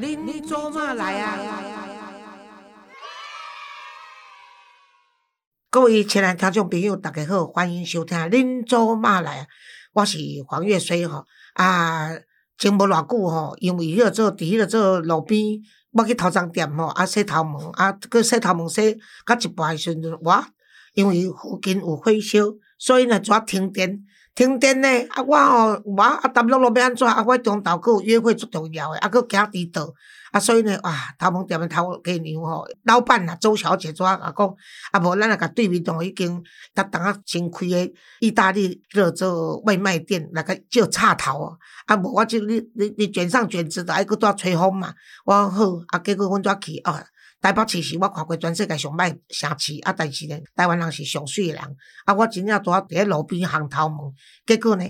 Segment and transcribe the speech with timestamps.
[0.00, 1.36] 恁做嘛来啊？
[5.70, 9.42] 各位亲爱听众朋友，大家好，欢迎收听《恁做嘛来》。
[9.92, 12.10] 我是黄月水吼啊，
[12.56, 15.42] 前无偌久吼，因为迄个做伫迄个做路边，
[15.90, 20.44] 我去头商店吼啊洗头毛啊，佮洗头毛洗到一半诶时阵，我
[20.94, 22.38] 因为附近有火烧，
[22.78, 24.04] 所以呢怎停电。
[24.38, 27.04] 停电呢，啊，我吼，我啊，搭落落要安怎？
[27.08, 29.92] 啊，我中昼佫有约会足重要诶，啊，佫行迟到，
[30.30, 34.54] 啊，所以呢，哇，头毛店诶头家娘吼，老板啊，周小姐怎啊讲？
[34.92, 36.40] 啊，无咱来甲对面栋已经
[36.72, 41.58] 搭当啊新开诶意大利热做外卖店，来个叫插头哦。
[41.86, 44.94] 啊，无我就你你你卷上卷子的，还佫拄啊吹风嘛。
[45.24, 47.02] 我讲好，啊，结果阮怎去啊？
[47.40, 54.12] 台北市是我看过全世界上歹城市，啊，但是呢，台湾人是上水诶人，啊，我真正拄啊伫咧路边巷头问，
[54.46, 54.84] 结果呢，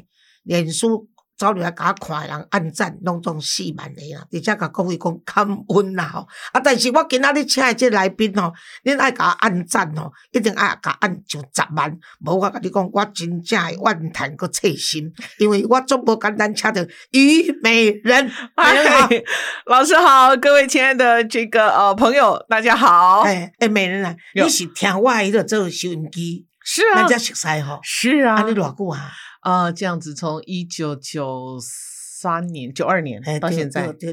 [0.44, 1.08] 脸书。
[1.38, 6.26] 走入来甲我看人按赞，拢总四万个啦，而且甲各位讲感恩啦吼。
[6.52, 11.96] 啊，但是我今仔日请诶即来宾吼，恁爱甲我按赞吼，一定爱甲按上十万。
[12.26, 18.28] 无我甲你讲，我真正诶万谈个切心， 因为我总无简单请着虞美人。
[18.56, 19.08] 哎，
[19.66, 23.20] 老师好，各位亲爱的这个呃朋友，大家好。
[23.20, 27.78] 哎哎，美人啊，你是听我迄个做收音机，是啊，咱才熟悉吼。
[27.84, 29.12] 是啊，你偌久啊？
[29.48, 31.58] 啊，这样子从一九九
[32.20, 34.12] 三年、九二年到现在，对，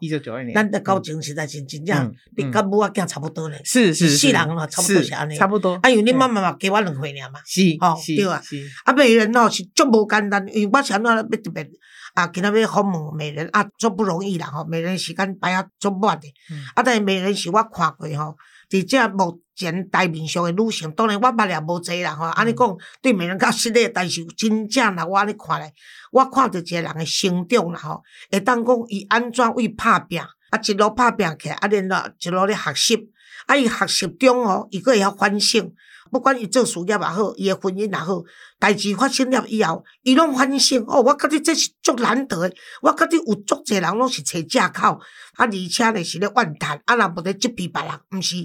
[0.00, 5.74] 一九九二年，咱的高情实在是真正，你甲母仔囝差不多嘞，是是是，四人嘛，差不多是安尼，差不多。
[5.82, 8.40] 啊，因为恁妈妈嘛，给我两岁尔嘛，是，吼，对啊。
[8.84, 11.68] 啊，美人哦是足无简单，因为我想到要特别
[12.14, 16.32] 啊，今仔要访问美人啊，足不容易啦吼，美人时间排啊足满的，
[16.76, 18.36] 啊，但是美人是我看过吼。
[18.68, 22.26] 伫遮目前台面上诶女性，当然我捌也无济啦吼。
[22.26, 25.72] 安尼讲对美人较实咧，但是真正若，我安尼看咧，
[26.12, 33.10] 我看着一个人诶成长啦吼，会当讲伊安怎为拍拼，啊一路拍拼起来，啊然后一路咧学习，
[33.46, 35.72] 啊伊学习中吼，伊佫会晓反省。
[36.10, 38.22] 不管伊做事业也好，伊诶婚姻也好，
[38.58, 40.84] 代志发生了以后，伊拢反省。
[40.86, 44.98] 哦，我觉得这是足难得诶，我觉得有足侪人拢是找借口，
[45.36, 48.36] 啊，而且呢是咧怨叹，啊，若无咧责备别人，毋是。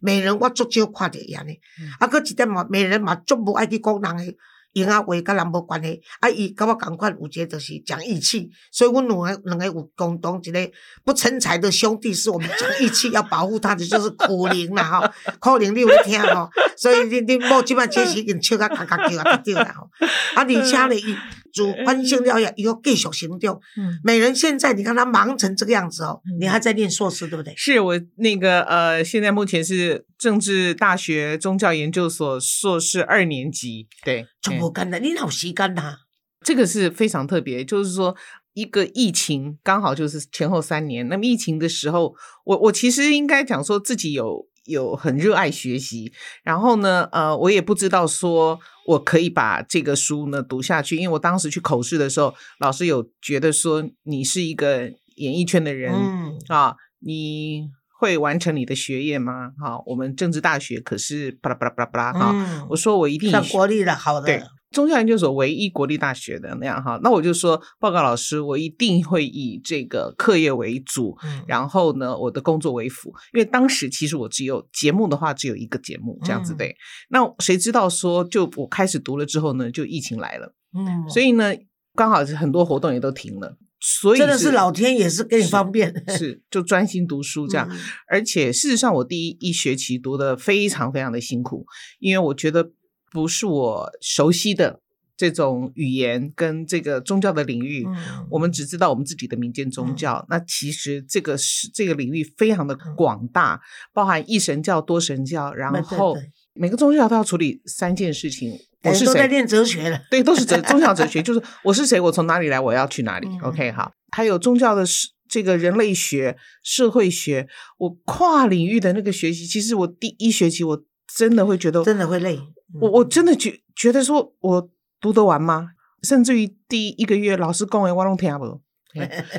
[0.00, 1.58] 美人我足少看着伊安尼，
[1.98, 4.36] 啊，搁一点嘛，美人嘛足无爱去讲人诶。
[4.74, 10.70] 闲啊话甲人无关系，啊伊甲我共款有一个就是讲义气，所以阮两个两个有共同一个
[11.04, 19.88] 不成才的兄弟，是我们讲义气要保护他的就是苦灵啦吼，苦灵你有听吼，所以你你某即摆即是用笑甲咔咔叫啊对啦吼，
[20.36, 21.16] 啊而且呢伊
[21.52, 23.60] 主反省了以后继续行动，
[24.02, 27.54] 美人现在你看他忙成这个样子哦，你还在念硕士对不对？
[27.56, 34.26] 是我那个呃，现在目前是政治大学宗教研究所硕士二年级，对。
[34.42, 35.96] 怎么干的，你哪有时间呐？
[36.44, 38.16] 这个是非常特别，就是说
[38.54, 41.06] 一个疫情刚好就是前后三年。
[41.08, 46.12] 那么疫情的时候，我我其实应该讲说自己有有很热爱学习，
[46.44, 54.82] 然后呢，呃，我也不知道说我可以把这个书呢读下去，因为我当时去口试的时候，老师有觉得说你是一个
[55.16, 59.52] 演艺圈的人嗯啊，你会完成你的学业吗？
[59.58, 64.26] 哈，我们政治大学可是巴拉巴拉巴拉巴拉哈，我说我一定上国立的好的。
[64.26, 64.42] 对。
[64.70, 73.08] 宗教研究所唯一国立大学的那样哈，那我就说报告老师，我一定会以这个课业为主，然后呢，我的工作为辅。
[73.32, 76.66] 因为当时其实我只有节目的话，只有一个节目这样子的。
[77.08, 81.54] 那谁知道说，就我开始读了之后呢，就疫情来了，嗯，所以呢，
[81.94, 87.66] 刚好是很多活动也都停了，所以真的是老天也是给你方便，是就专心读书这样。
[88.06, 91.64] 而且事实上，我第一一学期读的非常非常的辛苦，
[92.00, 92.72] 因为我觉得。
[93.10, 94.80] 不是我熟悉的
[95.16, 97.86] 这种语言跟这个宗教的领域，
[98.30, 100.24] 我们只知道我们自己的民间宗教。
[100.28, 103.60] 那其实这个是这个领域非常的广大，
[103.92, 106.16] 包含一神教、多神教，然后
[106.54, 108.52] 每个宗教都要处理三件事情。
[108.84, 109.06] 我是谁？
[109.06, 110.00] 都在练哲学了。
[110.08, 113.26] 对，都是哲 宗教哲学，就是我是谁，我从哪里来，我要去哪里。
[113.42, 113.90] OK，好。
[114.12, 114.84] 还有宗教的
[115.28, 117.48] 这个人类学、社会学，
[117.78, 122.38] 我跨领域的那个学习，其实我第一学期我真的会觉得真的会累。
[122.80, 124.70] 我我真的觉觉得说，我
[125.00, 125.70] 读得完吗？
[126.02, 128.60] 甚至于第一个月老师讲的我拢听不懂，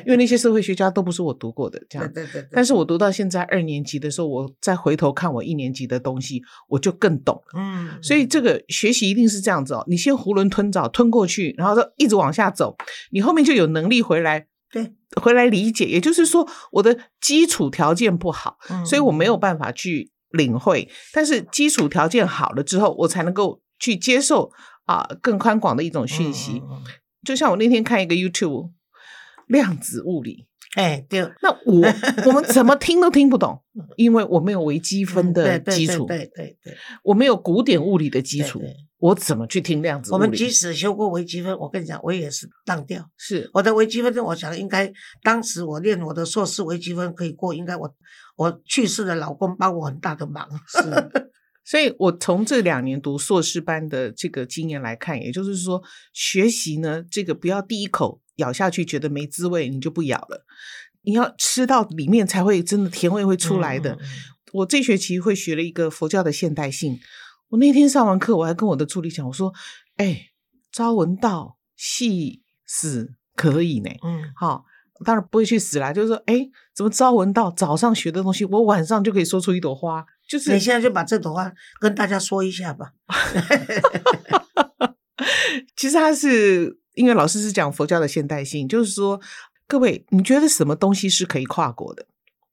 [0.06, 2.12] 因为那些社会学家都不是我读过的，这样。
[2.12, 2.50] 对对对。
[2.52, 7.60] 但是我读到现在二年级的时候，我再回头看我一年级的东西，我就更懂了。
[7.60, 8.02] 嗯。
[8.02, 12.76] 所以这个学习一定是这样子哦，你先囫囵吞枣吞过去，然后就一直往下走，
[13.12, 15.86] 你后面就有能力回来，对，回来理解。
[15.86, 20.12] 也就是说，我的基础条件不好，所以我没有办法去。
[20.32, 24.52] 领会，但是基础条件好了之后，我才能够去接受
[24.86, 26.62] 啊更宽广的一种讯息。
[27.26, 28.72] 就像我那天看一个 YouTube
[29.48, 31.86] 量子物理，哎，对，那我
[32.28, 33.62] 我们怎么听都听不懂，
[33.98, 38.62] 因为我没有微积分的基础，对对对，我没有古典物理的基础，
[39.00, 40.14] 我怎么去听量子？
[40.14, 43.04] 我们即使修过微积分，我跟你讲，我也是当掉。
[43.18, 44.92] 是我的微积分，我想应该
[45.24, 47.94] 当时我练我的硕士微积分可以过，应该我
[48.40, 50.48] 我去世的老公帮我很大的忙。
[50.66, 50.80] 是。
[51.66, 55.84] 所以，我从这两年读硕士班的这个经验来看，也就是说，
[56.14, 60.46] 学习呢，这个不要第一口咬下去觉得没滋味，你就不咬了。
[61.02, 64.00] 你要吃到里面才会真的甜味会出来的。
[64.54, 67.00] 我这学期会学了一个佛教的现代性。
[67.50, 69.54] 我那天上完课，我还跟我的助理讲，我说
[69.98, 70.30] ：“哎，
[70.72, 74.66] 朝闻道，夕死可以呢。”嗯，好，
[75.06, 75.92] 当然不会去死啦。
[75.94, 77.52] 就是说，哎，怎么朝闻道？
[77.52, 80.06] 早上学的东西，我晚上就可以说出一朵花。
[80.28, 82.94] 就是你现在就把这朵花跟大家说一下吧。
[85.76, 89.20] 其实他是因为老师是讲佛教的现代性，就是说
[89.68, 92.06] 各位，你觉得什么东西是可以跨国的？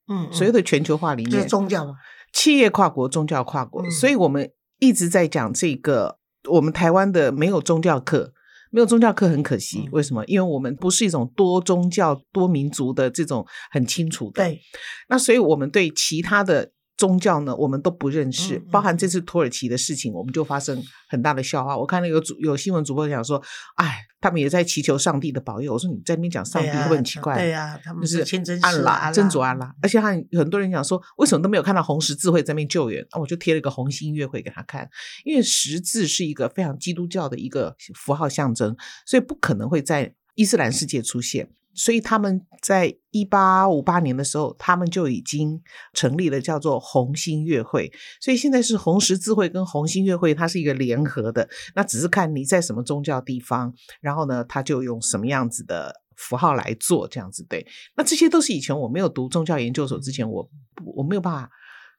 [0.08, 1.94] 嗯，所有的全球化里面，宗教嘛，
[2.32, 3.88] 企业跨国，宗教跨国。
[3.90, 6.18] 所以我们一直在讲这个，
[6.48, 8.32] 我们台湾的没有宗教课，
[8.76, 9.88] 没有宗教课很可惜。
[9.90, 10.22] 为什么？
[10.26, 14.44] 因为我们不是一种多宗教、多民族的这种很清楚的。
[14.44, 14.60] 对，
[15.08, 16.72] 那所以我们对其他的。
[16.96, 21.76] 宗教呢，我们都不认识，包含这次土耳其的事情，我们就发生很大的笑话。
[21.76, 23.42] 我看那个主有新闻主播讲说，
[23.74, 25.74] 哎，他们也在祈求上帝的保佑。
[25.74, 27.36] 我说你在那边讲上帝会不会很奇怪？
[27.36, 29.70] 对呀，他们是真安拉，真主安拉。
[29.82, 33.06] 而且还很多人讲说，为什么都没有看到红十字会在那边救援？
[33.20, 34.88] 我就贴了一个红星月会给他看，
[35.24, 41.50] 因为十字是一个非常基督教的一个符号象征，所以不可能会在伊斯兰世界出现。
[41.76, 45.62] 所以他们在一八五八年的时候，他们就已经
[45.92, 47.92] 成立了叫做红心乐会。
[48.20, 51.48] 所以现在是红十字会跟红心乐会，它是一个联合的。
[51.74, 57.44] 那只是看你在什么宗教地方，然后呢，他就用什么样子的符号来做这样子。
[57.48, 60.50] 对，那这些都是以前我没有读宗教研究所之前，我
[60.96, 61.50] 我没有办法。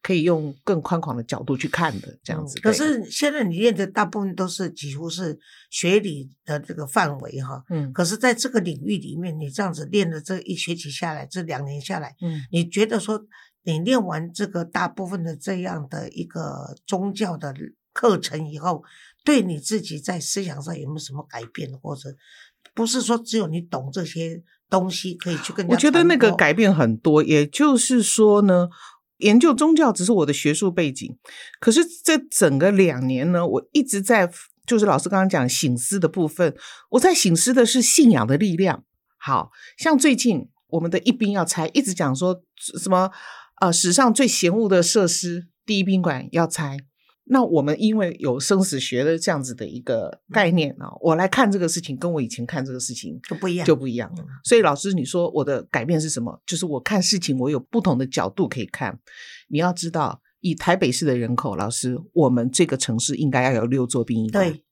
[0.03, 2.57] 可以用更宽广的角度去看的这样子。
[2.61, 5.37] 可是现在你练的大部分都是几乎是
[5.69, 7.61] 学理的这个范围哈。
[7.69, 7.91] 嗯。
[7.91, 13.25] 可是在这个领域里面，你这样子练的这一学期下来，这两年下来，嗯，你觉得说
[13.63, 17.53] 你练完这个大部分的这样的一个宗教的
[17.91, 18.83] 课程以后，
[19.25, 22.15] 对你自己在思想上有没有什么改变，或者
[22.73, 25.67] 不是说只有你懂这些东西可以去跟？
[25.67, 28.69] 我觉得那个改变很多，也就是说呢。
[29.17, 31.17] 研究宗教只是我的学术背景，
[31.59, 34.29] 可是这整个两年呢，我一直在
[34.65, 36.55] 就是老师刚刚讲醒思的部分，
[36.91, 38.83] 我在醒思的是信仰的力量。
[39.19, 42.43] 好像最近我们的一兵要拆，一直讲说
[42.81, 43.09] 什么
[43.59, 46.77] 呃史上最嫌恶的设施第一宾馆要拆。
[47.29, 54.09] 那我们因为有生死学的这样子的一个概念啊，我来看这个事情，跟我以前看这个事情就不一样，就不一样。
[54.43, 56.41] 所以老师，你说我的改变是什么？
[56.45, 58.97] 就是我看事情，我有不同的角度可以看。
[59.49, 64.49] 你要知道，以台北市的人口，老师，我们这个城市应该要有六座殡仪馆。
[64.49, 64.63] 对。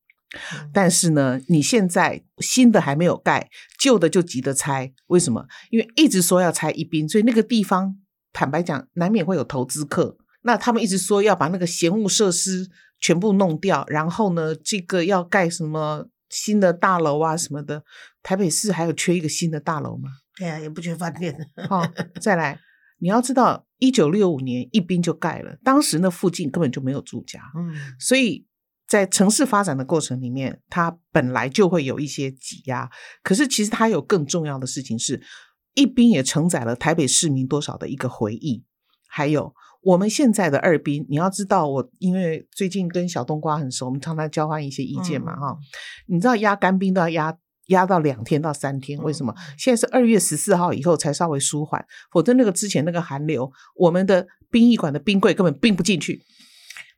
[0.73, 3.49] 但是呢，你现在新的还没有盖，
[3.79, 5.45] 旧的就急着拆，为什么？
[5.69, 7.97] 因为一直说要拆一兵，所以那个地方
[8.33, 10.17] 坦白讲，难免会有投资客。
[10.45, 12.69] 那他们一直说要把那个闲物设施
[12.99, 17.83] 全部弄掉，然后呢，这个要盖什么新的大楼啊什么的。
[18.21, 20.09] 台北市还有缺一个新的大楼吗？
[20.37, 21.35] 对啊，也不缺饭店。
[21.67, 21.81] 好，
[22.21, 22.59] 再来，
[22.99, 27.41] 你要知道，一九六五年一兵就盖了，当时那附近根本就没有住家。
[27.57, 28.45] 嗯，所以
[28.87, 32.87] 在城市发展的过程里面，它本来就会有一些挤压。
[33.23, 35.19] 可是其实它有更重要的事情是，
[35.73, 38.63] 一兵也承载了台北市民多少的一个回忆，
[39.07, 39.55] 还有。
[39.85, 45.55] 我们现在的二兵，你要知道，我因为最近跟小冬瓜很熟，我们常常交换一些意见嘛，哈。
[46.07, 47.37] 你知道压干冰都要压
[47.67, 49.31] 压到两天到三天，为什么？
[49.59, 56.23] 现在是二月十四号以后才稍微舒缓，否则那个之前那个寒流，我们的殡仪馆的冰柜根本冰不进去。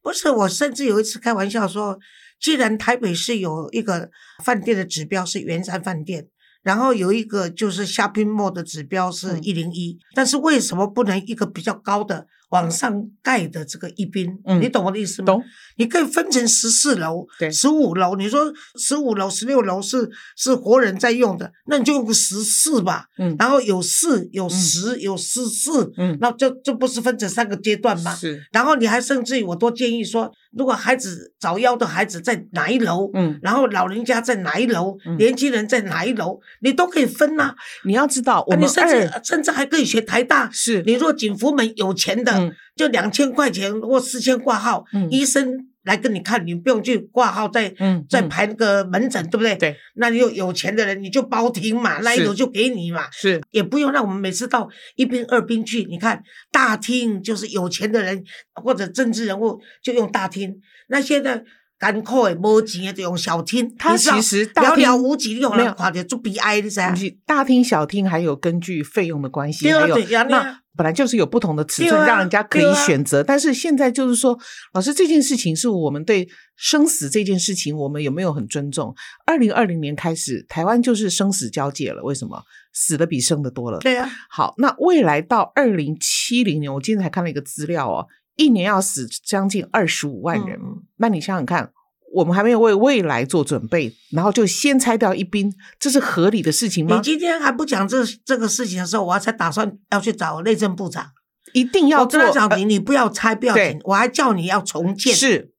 [0.01, 2.00] 不是，我甚至有一次开玩笑说，
[2.39, 4.10] 既然台北市有一个
[4.46, 6.29] 饭店的指标是圆山饭店。
[6.63, 14.38] 然后有一个就是 shopping mall 的指标是一零一，但是为什么不能一个比较高的往上盖的这个一宾？
[14.62, 15.25] 你懂我的意思吗？
[15.25, 15.44] 懂。
[15.75, 18.16] 你可以分成十四楼、对，十五楼。
[18.16, 23.06] 你说十五楼、十六楼是是活人在用的，那你就用个十四吧。
[23.20, 23.36] 嗯。
[23.38, 28.16] 然后有四、有十、有十四，嗯，那这这不是分成三个阶段吗？
[28.16, 28.44] 是。
[28.51, 36.39] 然后你还甚至于我都建议说，如果孩子早夭的孩子在哪一楼，嗯，然后老人家在哪一楼，年轻人在哪一楼。
[36.62, 40.50] 你都可以分呐，你要知道，我们甚至甚至还可以学台大。
[40.51, 42.37] 是，你若景福门有钱的，
[42.75, 48.06] 就两千块钱或四千挂号，医生来跟你看，你不用去挂号再嗯，嗯。
[48.10, 49.56] 再排那个门诊，对不对？
[49.56, 53.10] 对，那你有有钱的人你就包厅嘛，那一楼就给你嘛。
[53.12, 53.41] 是。
[53.51, 58.24] 也不用让我们每次到一兵二兵去，你看大厅就是有钱的人
[58.62, 60.53] 或者政治人物就用大厅，
[60.89, 61.44] 那现在
[61.80, 63.74] 艰苦的无钱的就用小厅。
[63.78, 66.96] 他你知道其实大寥寥无几，你用没有人看着就悲哀，你知道不？
[66.96, 73.24] 是大厅小厅还有根据费用的关系，还有那那本来就是有不同的尺寸，让人家可以选择。
[73.24, 74.38] 但是现在就是说，
[74.74, 78.94] 老师这件事情是我们对生死这件事情，我们有没有很尊重？
[79.26, 82.04] 二零二零年开始，台湾就是生死交界了。
[82.04, 82.44] 为什么？
[82.74, 83.80] 死的比生的多了。
[83.80, 88.06] 对啊，好，那未来到二零七零年，我今天才看了一个资料哦，
[88.38, 90.58] 一年要死将近二十五万人。
[90.60, 91.72] 嗯那你想想看，
[92.13, 97.01] 我们还没有为未来做准备，然后就先拆掉一兵，这是合理的事情吗你？
[97.03, 101.12] 今天还不讲这这个事情的时候，我才打算要去找内政部长。
[101.53, 105.13] 一定要我做呃跟他讲，你你不要拆，不要对紧，我还叫你要重建。
[105.13, 105.51] 是，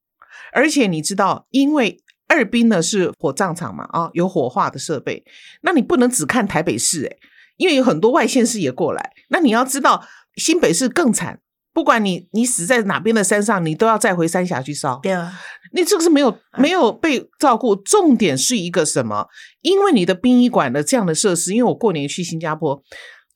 [0.52, 5.24] 而且你知道，因为二兵呢是火葬场嘛，啊，有火化的设备，
[5.62, 7.18] 那你不能只看台北市诶，
[7.56, 10.04] 因为有很多外县市也过来，那你要知道
[10.36, 11.40] 新北市更惨。
[11.78, 14.98] 不管你你死在哪边的山上，你都要再回三峡去烧。
[15.00, 15.32] 对啊，
[15.72, 17.76] 你这个是没有哎没有被照顾。
[17.76, 19.28] 重点是一个什么？
[19.60, 22.82] 因为你的殡仪馆的这样的设施，因为我过年去新加坡，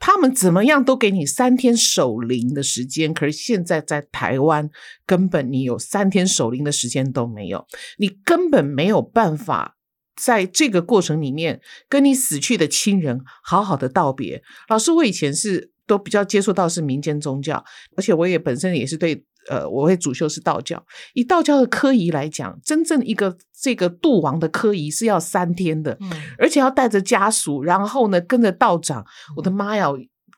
[0.01, 4.69] 他们怎么样都给你三天守灵的时间，可是现在在台湾，
[5.07, 7.65] 根本你有三天守灵的时间都没有，
[7.99, 9.77] 你根本没有办法。
[10.15, 14.43] 在这个过程里面，跟你死去的亲人好好的道别。
[14.69, 17.63] 老师，我以前是都比较接触到是民间宗教，
[17.97, 20.85] 而且我也本身也是对呃，我会主修是道教。
[21.15, 29.05] 以道教的科仪来讲，真正一个这个度亡的科仪是要三天的，嗯，而且要带着家属，然后呢跟着道长。
[29.37, 29.89] 我的妈呀！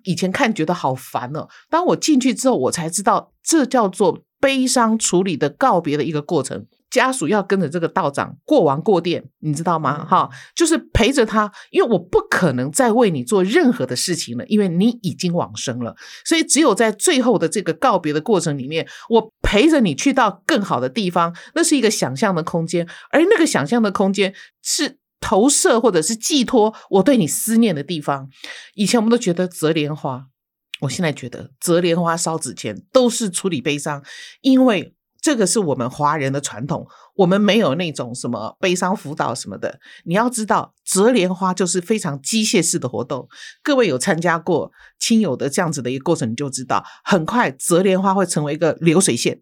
[0.07, 6.67] 以前看觉得好烦哦，当我进去之后，我才知道这叫做悲伤处理的告别的一个过程。
[6.95, 9.97] 家属要跟着这个道长过完过店，你知道吗？
[9.99, 15.97] 嗯哈、就是陪着他，因为我不可能再为你做任何的事情了，因为你已经往生了。
[16.25, 24.33] 所以只有在最后的这个告别的过程里面，我陪着你去到更好的地方，那是一个想象的空间，而那个想象的空间
[24.63, 28.29] 是投射或者是寄托我对你思念的地方。
[28.75, 30.27] 以前我们都觉得折莲花，
[30.83, 34.01] 我现在觉得折莲花烧纸钱都是处理悲伤，
[34.43, 34.95] 因为。
[35.25, 39.81] 这个是我们华人的传统，我们没有那种什么悲伤辅导什么的。
[40.05, 43.27] 你要知道，折莲花就是非常机械式的活动。
[43.63, 49.41] 各位有参加过亲友的这样子的一个过程，你就知道，很快折莲花会成为一个流水线。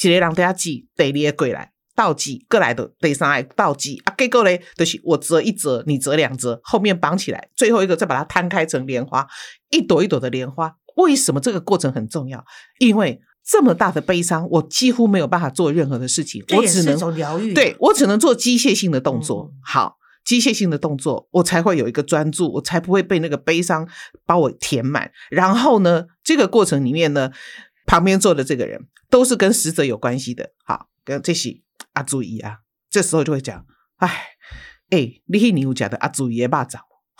[0.00, 9.26] 一个人等下记得你的过来，倒记过来的第三来倒记啊，结果嘞，就是我折一折，你折两折，后面绑起来，最后一个再把它摊开成莲花，
[9.70, 10.76] 一朵一朵的莲花。
[10.94, 12.44] 为什么这个过程很重要？
[12.78, 17.52] 因为这么大的悲伤，我几乎没有办法做任何的事情，我只能疗愈。
[17.52, 19.50] 对我只能做机械性的动作。
[19.52, 23.88] 嗯好，机械性的动作，我才会有一个专注，我才不会被那个悲伤
[24.24, 25.10] 把我填满。
[25.30, 27.32] 然后呢，这个过程里面呢，
[27.86, 30.50] 旁边坐的这个人都是跟死者有关系的。
[30.64, 31.60] 好，跟这些
[31.94, 33.66] 阿祖姨啊，这时候就会讲，
[33.96, 34.08] 哎，
[34.90, 36.66] 哎，你迄年有食的阿朱姨的肉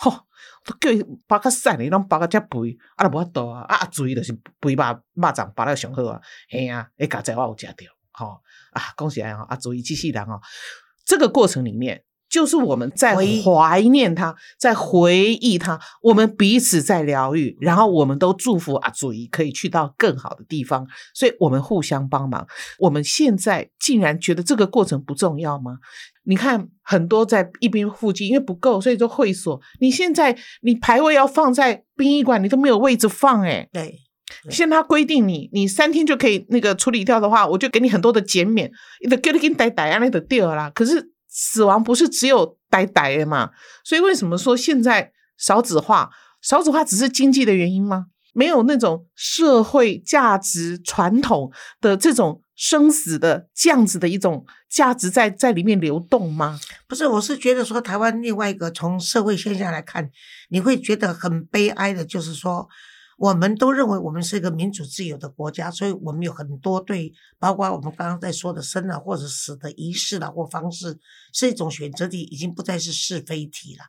[0.01, 0.27] 粽，吼。
[0.63, 3.61] 都叫伊包较瘦呢，拢包较遮肥，啊，就无法度啊！
[3.61, 4.31] 啊，注意就是
[4.61, 4.83] 肥肉
[5.15, 7.73] 肉粽包了上好啊，嘿啊，迄家仔我有食着，
[8.11, 8.39] 吼、
[8.71, 10.39] 啊，恭喜来哦，啊，注意机器人哦，
[11.03, 22.47] 这个过程里面，就是我们在怀念他，在回忆他，我们彼此在疗愈，然后我们都祝福阿祖仪可以去到更好的地方，所以我们互相帮忙。
[22.77, 25.79] 我们现在竟然觉得这个过程不重要吗？
[26.23, 29.59] 你看，很多在一边附近，因为不够，所以就会所。
[29.79, 33.99] 你现在你牌位要放在殡仪馆，你都没有位置放、欸，对，
[34.49, 38.71] 现在他规定你，你三天就可以那个处理掉的话，我就给你很多的减免，
[39.03, 40.71] 你的给你给你呆呆啊，那就掉啦。
[40.75, 43.49] 可是死亡不是只有呆呆的嘛？
[43.83, 46.09] 所以为什么说现在少子化？
[46.41, 48.05] 少子化只是经济的原因吗？
[48.33, 56.59] 没有那种社会价值传统的这种生死的这样子的一种价值在在里面流动吗？
[56.87, 60.09] 不是，我是觉得说台湾另外一个从社会现象来看，
[60.49, 62.67] 你会觉得很悲哀的，就是说
[63.21, 70.97] 我们都认为我们是一个民主自由的国家，所以我们有很多对，包括我们刚刚在说的生了或者死的仪式了或方式，
[71.31, 73.83] 是一种选择题，已经不再是是非题了。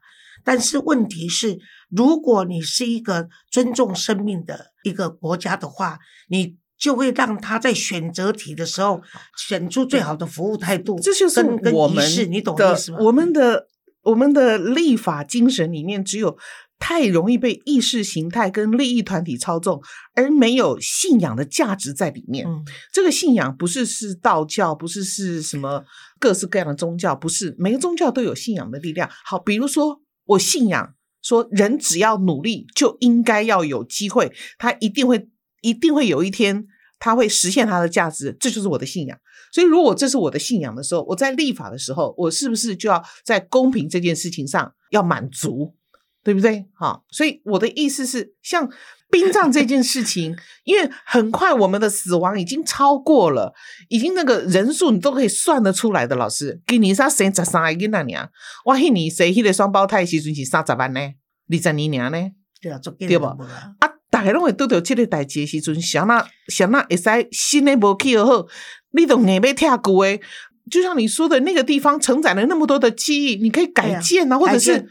[0.44, 1.58] 但是问题是，
[1.88, 5.98] 如果你是一个尊重生命的一个国家的话，
[6.28, 9.00] 你就会让他在选择题的时候
[9.38, 12.98] 选出最好的服务态度，这就是我们的意思吗？
[13.00, 13.66] 我们的
[14.02, 16.36] 我们的立法精神里面只有
[16.84, 19.80] 太容易被意识形态跟利益团体操纵，
[20.16, 22.44] 而没有信仰的价值在里面。
[22.44, 25.84] 嗯这个信仰不是是道教，不是是什么
[26.18, 29.08] 各式各样的宗教，不是每个宗教都有信仰的力量。
[29.24, 35.28] 好，比如说我信仰说，人只要努力就应该要有机会，他一定会
[35.60, 36.66] 一定会有一天
[36.98, 39.16] 他会实现他的价值，这就是我的信仰。
[39.52, 45.76] 所以，如果这是我的信仰的时候，我在立法的时候，我是不是就要在公平这件事情上要满足，
[46.24, 46.66] 对不对？
[46.74, 48.68] 好，所以我的意思是，像
[49.10, 53.52] 殡葬这件事情，因为很快我们的死亡已经超过了，
[53.88, 56.16] 已经那个人数你都可以算得出来的。
[56.16, 58.28] 老师，今年啥生十三个囡仔呢？
[58.64, 62.30] 我迄年生迄个双胞胎的时阵是三十万呢，二十二年呢。
[62.60, 63.74] 对啊，做对不啊，
[64.08, 68.46] 大家拢会拄到即个代志的时阵，想那想那会使新的无去好，
[68.92, 70.20] 你都硬要拆旧的。
[70.70, 74.88] 就像你说的那个地方承载了那么多的记忆，你可以改建啊，或者是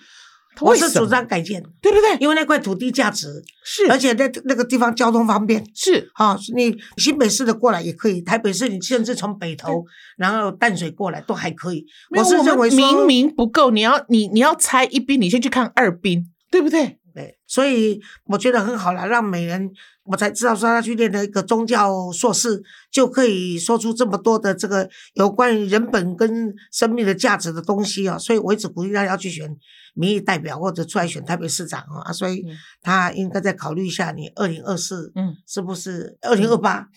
[0.60, 2.18] 我是主张改建，对不对？
[2.20, 5.64] 因为那块土地价值，是而且那那个地方交通方便。
[5.74, 9.86] 是啊、你新北市的过来也可以，台北市你甚至从北投，
[10.18, 11.86] 然后淡水过来都还可以。
[12.16, 16.98] 我是认为明明不够，你要你你要拆一兵，你先去看二兵，对不对？
[17.14, 19.70] 对，所以我觉得很好了，让美人
[20.06, 29.50] 我才知道说他去念了一个宗教硕士，就可以说出这么多的这个有关于人本跟生命的价值的东西啊、所以我一直鼓励他要去选
[29.94, 36.88] 民意代表或者出来选台北市长啊，啊所以嗯他应该再考虑一下，你二零二四嗯是不是二零二八？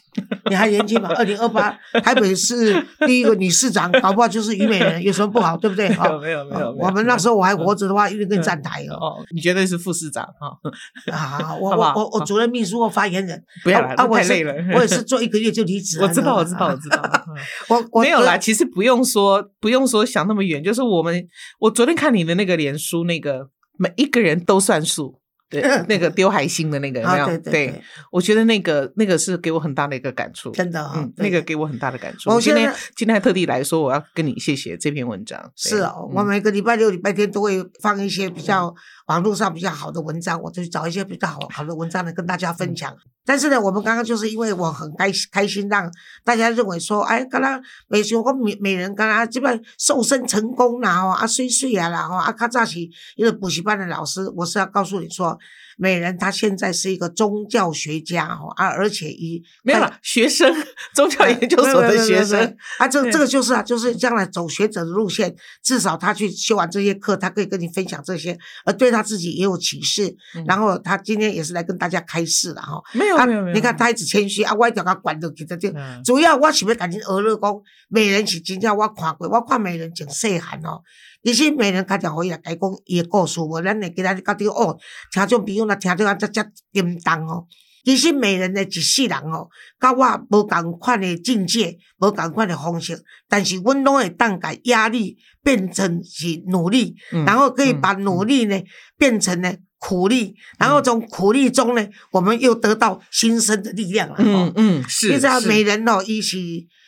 [0.49, 1.09] 你还年轻嘛？
[1.15, 5.57] 二零二八 台北市第一个女市长，搞不好就是虞美人，有什么不好？
[5.59, 5.89] 对不对？
[5.97, 8.95] 哦没有没有我们那时候我还活着的话，一定跟你站台哦。
[8.95, 10.55] 哦，你绝对是副市长啊，
[11.13, 14.55] 啊，我我我我主任秘书或发言人，不要了，啊，我太累了。
[14.75, 16.01] 我也是做一个月就离职。
[16.03, 17.03] 我知道，我知道，我知道。
[17.27, 17.35] 嗯
[17.69, 21.27] 我我没有啦，其实不用说，不用说想那么远，就是我们，
[21.59, 23.49] 我昨天看你的那个脸书，那个
[23.79, 27.27] 每一个人都算数，对， 那个丢海星的那个有没有？
[27.27, 32.31] 啊，对我觉得那个那个是给我很大的一个感触，真的啊嗯，，那个给我很大的感触。
[32.31, 35.53] 我我今天今天还特地来说，我要跟你谢谢这篇文章。
[35.57, 38.75] 是哦，我嗯每个礼拜六、礼拜天都会放一些比较
[39.07, 42.97] 网络上比较好的文章，我就去找一些比较好好的文章来跟大家嗯分享。
[43.27, 45.91] 但是呢，我们刚刚就是因为我很开开心，让
[46.25, 55.39] 大家认为说，哎，刚刚美雄我美美人刚刚基本瘦身成功啦，哦啊碎碎啊啦，哦啊卡早起一个补习班的老师，我是要告诉你说，
[55.77, 60.55] 美人她现在是一个宗教学家哦啊，而且一没有啦，学生，
[60.95, 70.15] 宗教研究所的学生，啊，这对这个就是啊，就是将来走学者的路线，至少他去修完这些课，他可以跟你分享这些，而对他自己也有启示。
[70.35, 72.81] 嗯然后他今天也是来跟大家开示了哈。
[72.93, 75.69] 没有啊没有没有，你看他一直谦虚啊，我一定要他管到给他这。
[75.71, 77.55] 嗯主要我想要赶紧俄勒讲，
[77.89, 80.83] 美人是真正我看过，我看美人真细汉哦。
[81.25, 84.77] 其实美人较常可以来讲伊的故事，无咱会今仔日到底哦，
[85.11, 87.47] 听众朋友若听到啊，遮遮叮当哦。
[87.83, 89.49] 其实美人的一世人哦，
[89.81, 98.59] 甲我无共款的境界，无共款的方式，但是阮拢会当把压力变成是努力，嗯然后可以嗯把努力呢
[98.99, 104.17] 变成呢苦力，然后从苦力中呢，我们又得到新生的力量了。
[104.19, 106.39] 嗯哦，嗯是，你知道是美人哦，伊是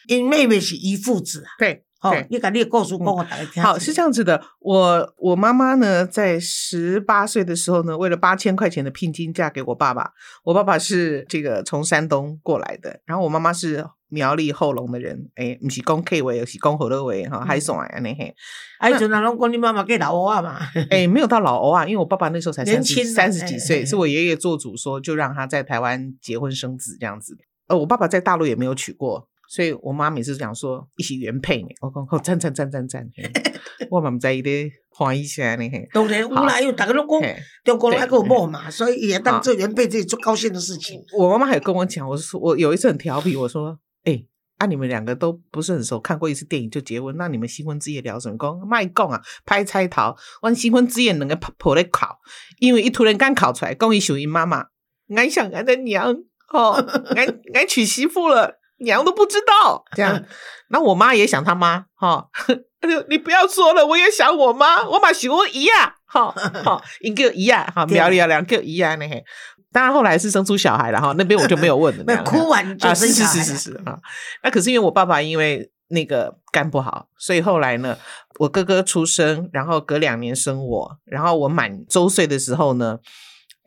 [0.08, 3.62] 因妹妹是一父子啊，对哦，你把你的故事讲我大家听。
[3.62, 4.42] 好，是这样子的。
[4.60, 10.12] 我我妈妈呢，在十八岁的时候呢，为了八千块钱的聘金嫁给我爸爸。
[10.44, 18.34] 我爸爸是这个从山东过来的，然后我妈妈是苗栗后龙的人，诶，不是讲 K 维，是讲河乐维哈，海送来那嘿，
[18.78, 20.58] 啊，迄阵人拢讲你妈妈给老欧啊嘛，
[20.90, 27.36] 诶， 没有到老欧啊，因为我爸爸那时候才三十三十几哎岁，哎是我爷爷做主说，就让他在台湾结婚生子这样子。
[27.66, 33.30] 呃，我爸爸在大陆也没有娶过，所以我妈每次讲说一起原配呢，我讲好赞赞赞赞赞，嘿
[33.90, 35.88] 我嘛唔知伊咧欢喜啥呢嘿。
[35.92, 41.00] 当然有啦，因为大家拢讲嘿中国人还对有某嘛，所以也当做原配自己做高兴的事情。
[41.16, 44.24] 我妈妈还跟我讲，我说我有一次很调皮，我说，哎、
[44.58, 48.36] 啊，你们两个都不是很熟，看过一次电影就结婚，那你们新婚之夜聊什么？
[48.38, 52.18] 讲卖讲啊，拍菜头，我新婚之夜两个婆咧考，
[52.58, 54.66] 因为一突然间考出来，讲伊属于妈妈，
[55.14, 56.12] 俺想俺的娘，
[56.52, 56.72] 哦，
[57.14, 58.58] 俺俺娶媳妇了。
[58.78, 60.22] 娘都不知道，这样，
[60.68, 62.28] 那我妈也想她妈，哈、
[62.80, 66.30] 她就你不要说了，我也想我妈，我妈喜欢一样，哈，
[66.64, 69.24] 哈， 一个一样，哈，苗苗栗两个一样呢，嘿。
[69.72, 72.04] 当然后来是生出小孩了哈，那边我就没有问了。
[72.06, 73.44] 没有哭完就啊，是是生小孩了。
[73.44, 73.98] 是是是啊。
[74.42, 77.98] 那可是因为我爸爸因为那个肝不好，所以后来呢，
[78.38, 82.98] 我哥哥出生，然后隔两年生我，然后我满周岁的时候呢，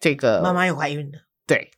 [0.02, 1.70] 这个妈妈又怀孕了，对，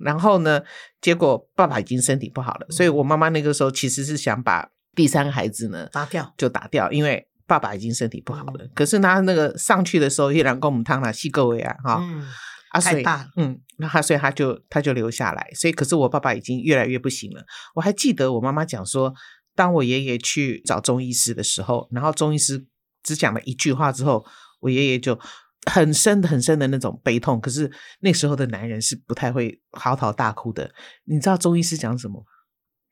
[0.00, 0.60] 然后呢，
[1.00, 6.34] 结果爸爸已经身体不好了，所以我妈妈那个时候其实是想把第三个孩子呢打掉。
[6.36, 12.26] 就打掉，因为爸爸已经身体不好了，可是他那个上去的时候，依然跟我们汤了细各位啊，哈，嗯，
[12.70, 17.44] 啊，所以太大嗯，那他所以他就他就留下来，所以可是我爸爸已经越来越不行了。
[17.74, 19.12] 我还记得我妈妈讲说，
[19.54, 22.64] 当我爷爷去找中医师的时候，然后中医师
[23.02, 24.24] 只讲了一句话之后，
[24.60, 25.18] 我爷爷就
[25.66, 27.40] 很深的很深的那种悲痛。
[27.40, 27.70] 可是
[28.00, 30.72] 那时候的男人是不太会嚎啕大哭的。
[31.04, 32.26] 你知道中医师讲什么吗？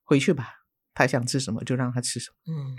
[0.04, 0.50] 回去吧，
[0.94, 2.37] 他想吃什么就让他吃什么。
[2.54, 2.76] 嗯，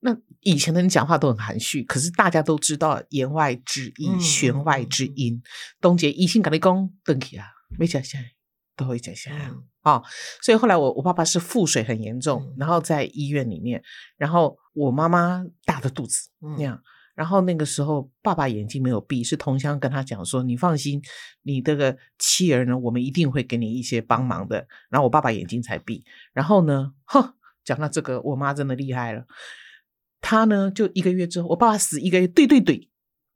[0.00, 5.42] 那以前的人讲话都很含蓄，可是大家都知道言外之意、嗯弦外之音。
[5.80, 8.32] 东杰一心跟你讲，登起啊，没讲下来，
[8.76, 10.04] 都会讲下来嗯哦。
[10.42, 13.82] 所以后来我我爸爸是腹水很严重嗯，然后在医院里面，
[14.16, 16.80] 然后我妈妈大着肚子嗯那样。
[17.18, 21.02] 然后那个时候，爸爸眼睛没有闭，是同乡跟他讲说：“你放心，
[21.42, 26.04] 你这个妻儿呢，我们一定会给你一些帮忙的。”然后我爸爸眼睛才闭。
[26.32, 29.24] 然后呢，哼，讲到这个，我妈真的厉害了。
[30.20, 32.88] 她呢，就一个月之后，我爸爸死一个月，对对对，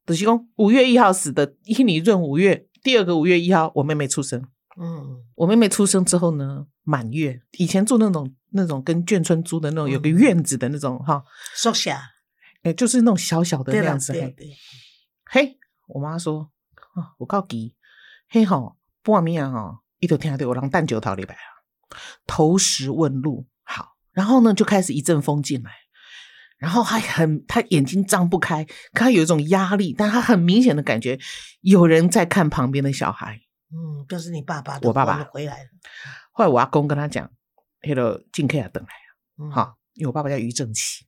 [0.07, 4.41] 就是讲五月一号死的，一你闰五月，第二个五月一号，我妹妹出生。
[4.81, 11.25] 嗯，我妹妹出生之后呢，满月，以前住那种那种跟眷村租的那种有个嗯院子的那种哈，
[11.57, 12.01] 缩下，
[12.63, 14.13] 哎、就是那种小小的那样，子。
[14.13, 14.57] 嘿对对，
[15.25, 16.51] 嘿，我妈说，
[16.95, 17.75] 啊，我告急，
[18.29, 21.47] 嘿吼，半暝啊吼，伊就听到有人蛋酒头里来啊，
[22.27, 25.73] 投石问路，好，然后呢就开始一阵风进来，
[26.59, 31.19] 然后还很，他眼睛张不开，可他有一种压力，但他很明显的感觉
[31.61, 33.41] 有人在看旁边的小孩。
[33.75, 35.69] 嗯，就是你爸爸，我爸爸回来了，
[36.31, 37.29] 后来我阿公跟他讲，
[37.83, 38.91] 那个进客啊等来，
[39.39, 41.07] 嗯，好，因为我爸爸叫于正奇，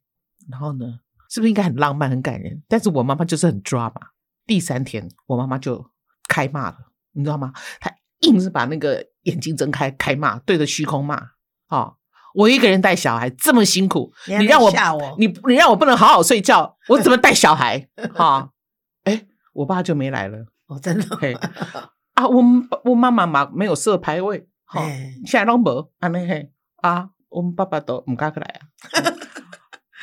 [0.50, 2.62] 然后呢，是不是应该很浪漫、很感人？
[2.68, 4.00] 但是我妈妈就是很抓嘛。
[4.46, 5.90] 第三天，我妈妈就
[6.28, 6.76] 开骂了，
[7.12, 7.52] 你知道吗？
[7.80, 11.30] 她硬是把那个眼睛睁开，开骂，对着虚空骂。
[11.68, 11.96] 哦，
[12.34, 17.88] 我一个人带小孩这么辛苦，你让我吓我你你让我不能好好睡觉， 我怎么带小孩？
[18.14, 18.50] 哈、
[19.04, 20.46] 哎，我爸就没来了。
[20.66, 21.34] 哦，真的，嘿
[22.14, 28.68] 啊，我们我妈妈嘛没有设牌位，哈、哎现在拢无安尼嘿啊，我们爸爸都唔敢过来啊。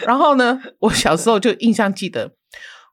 [0.05, 2.31] 然后呢，我小时候就印象记得，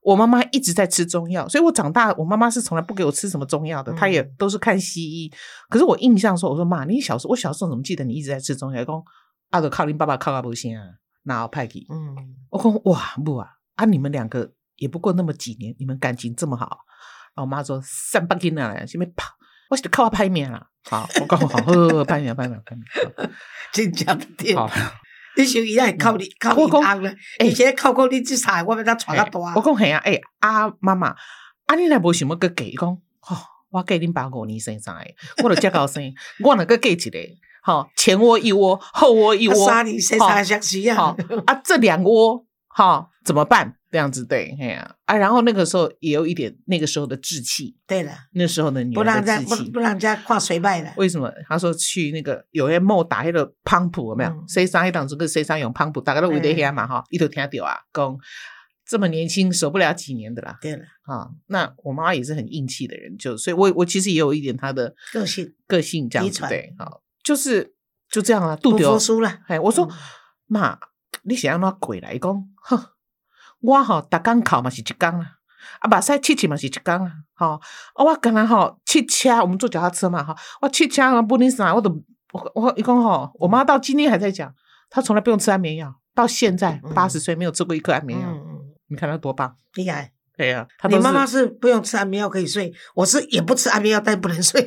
[0.03, 5.33] 我妈妈一直在吃中药，所以我长大，我妈妈是从来不给我吃什么中药的，她也嗯都是看西医。
[5.69, 8.85] 可是我印象说，我说妈，你小时候我小时候怎么记得你一直在吃中药？
[8.85, 9.03] 讲
[9.51, 10.85] 啊，就靠你爸爸靠阿不行啊，
[11.25, 11.87] 哪有派给？
[11.91, 12.15] 嗯，
[12.51, 13.85] 我讲哇不啊啊！
[13.85, 16.67] 你们两个也不过那么几年，你们感情这么好。
[17.35, 19.25] 然后我妈说三八斤啊，前面啪，
[19.71, 20.67] 我是靠我拍面啦。
[20.91, 22.85] 好，我刚好，好好好拍面拍面拍面。
[23.73, 24.55] 真正对。
[24.55, 24.69] 好，
[25.39, 29.55] 你想伊会靠你靠我讲你翁咧，欸而且靠过你即菜，我要怎传较大。
[29.55, 31.15] 我讲系啊，诶、啊妈妈，
[31.67, 33.37] 啊你若无想要个嫁，伊讲，吼、
[33.71, 35.03] 我嫁恁爸五年生三个，
[35.45, 36.03] 我著遮高生，
[36.43, 37.19] 我若个嫁一个，
[37.63, 43.78] 吼、前窝一窝，后窝一啊窝，三年生三个小时好啊，啊，这两窝吼、怎么办？
[43.91, 49.81] 这样子对，嘿呀啊，然后那个时候也有一点那个时候的志气，对了，那时候的女不让人家不不。
[49.81, 50.93] 让人家看水脉了。
[50.97, 51.33] 为什么？
[51.49, 54.31] 他说去那个有些某打那个胖普有没有？
[54.31, 58.19] 嗯谁上一档这个谁上用胖普，大家都围在遐嘛哈，一头听到啊，讲
[58.87, 61.29] 这么年轻守不了几年的啦对了，啊。
[61.47, 67.75] 那我妈妈也是很硬气的人，就所以我我其实也有一点她的个性个性这样子对，好，就是
[68.11, 69.41] 就这样啊，肚不丢服输了。
[69.47, 69.93] 哎，我说嗯
[70.47, 70.79] 妈，
[71.25, 72.15] 你想要那鬼来？
[72.15, 72.83] 伊讲，哼，
[73.61, 75.27] 我吼逐工哭嘛是一工啦，
[75.81, 77.61] 啊，目屎七七嘛是一工啦，吼，
[77.95, 81.91] 啊，我刚刚吼汽车，我们坐脚踏车嘛，哈，我汽车啊，不能啥，我都
[82.33, 84.55] 我我伊讲吼，我妈到今天还在讲，
[84.91, 90.13] 她从来不用吃安眠药，到现在嗯八十岁没有吃过一颗安眠药，嗯嗯，你看她多棒，厉害。
[90.37, 94.65] 对呀、你妈妈是不用吃安眠药可以睡，我是也不吃安眠药，但不能睡。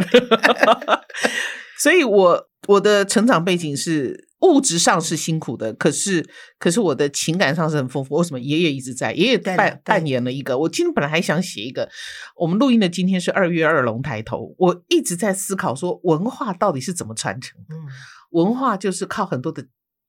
[1.80, 6.28] 所以我我的成长背景是物质上是辛苦的，可是
[6.60, 8.16] 可是我的情感上是很丰富。
[8.16, 9.14] 为什么爷爷一直在？
[9.14, 10.58] 爷爷扮扮演了一个。
[10.58, 11.90] 我今天本来还想写一个，
[12.36, 17.76] 我们录音的今天是二月二龙抬头，我一直在思考说文化到底是怎么传承的。
[17.76, 17.88] 嗯
[18.32, 19.68] 文化就是靠很多的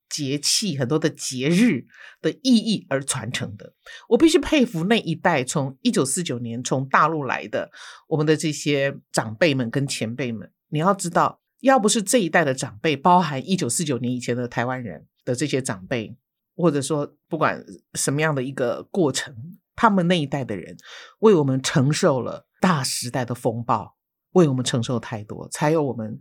[0.08, 1.86] 节气、很多的节日
[2.20, 3.74] 的意义而传承的。
[4.10, 7.68] 我必须佩服那一代从一九四九年从大陆来的
[8.06, 10.52] 我们的这些长辈们跟前辈们。
[10.68, 16.16] 你要知道，要不是这一代的长辈，包含一九四九年以前的台湾人的这些长辈，
[16.54, 19.34] 或者说不管什么样的一个过程，
[19.74, 20.76] 他们那一代的人
[21.20, 23.96] 为我们承受了大时代的风暴，
[24.32, 26.20] 为我们承受太多，才有我们。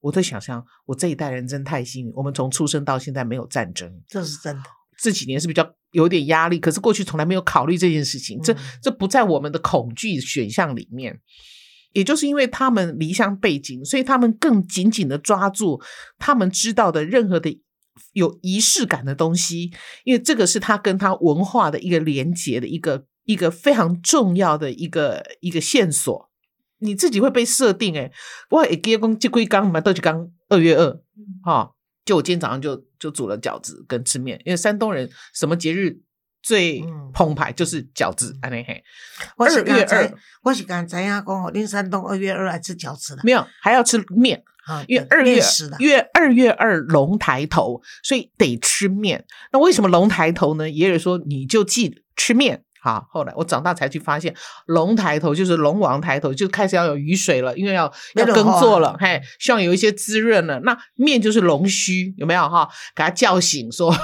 [0.00, 4.62] 我在想象，我这一代人真太幸运，我们从出生到现在没有战争，这是真的。
[4.98, 11.20] 这几年是比较有点压力，可是过去从来没有考虑这件事情，这嗯这不在我们的恐惧选项里面。
[11.92, 15.80] 也就是因为他们离乡背景，所以他们更紧紧的抓住
[16.18, 17.60] 他们知道的任何的
[18.12, 19.70] 有仪式感的东西，
[20.04, 26.30] 因为这个是他跟他文化的一个连接的一个一个非常重要的一个一个线索。
[26.82, 28.10] 你自己会被设定哎，
[28.48, 31.00] 我也给公鸡龟缸嘛，豆鸡缸二月二，
[31.44, 31.72] 哈，
[32.06, 36.00] 就我今天早上就就煮了饺子跟吃面，因为山东人什么节日
[36.42, 38.82] 最澎湃就是饺子，安尼嘿。
[39.36, 44.42] 二月二，我是刚才呀讲哦，恁山东二月二来吃饺子了，没有，还要吃面。
[44.86, 45.42] 因为二月
[45.80, 49.24] 月二月二龙抬头，所以得吃面。
[49.52, 50.70] 那为什么龙抬头呢？
[50.70, 52.62] 爷爷说你就记吃面。
[52.80, 54.34] 好，后来我长大才去发现，
[54.66, 60.58] 龙抬头就是龙王抬头，就开始要有雨水了，因为要要耕作了，嘿，希望有一些滋润了。
[60.60, 62.68] 那面就是龙须，有没有哈？
[62.96, 63.94] 给他叫醒，说，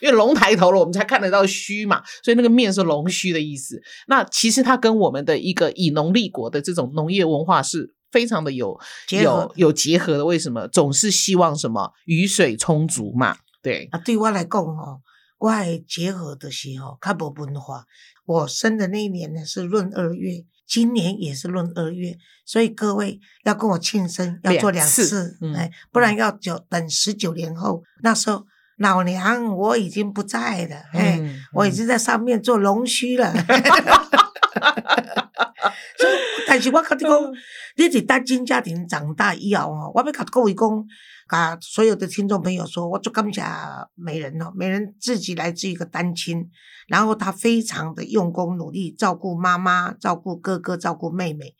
[0.00, 3.80] 因为龙抬头了，我们才看得到须嘛，所以那个面是龙须的意思。
[4.06, 7.94] 那其实它跟我们的一个以农立国的这种农业文化是。
[8.12, 8.76] 非常的有
[9.10, 13.36] 有有结合的，为什么总是希望什么雨水充足嘛？
[13.62, 14.98] 对啊，对我来讲哦，
[15.40, 15.50] 我
[15.88, 17.84] 结合的时候较无文化。
[18.26, 31.20] 我生的那一年呢是闰二月，今年也是闰二月，所以各位要跟我庆生要做两次，哎，不然要九等十九年后，那时候老娘我已经不在了，哎，
[31.54, 33.32] 我已经在上面做龙须了。
[35.98, 36.12] 所以，
[36.46, 37.10] 但是我跟你讲，
[37.76, 40.68] 你是单亲家庭长大以后哦，我要甲各位讲，
[41.30, 46.50] 啊所有的听众朋友说，我就刚讲美人哦，美人自己来自一个单亲，
[46.88, 51.54] 然后她非常的用功努力，照顾妈妈，照顾哥哥，照顾妹妹，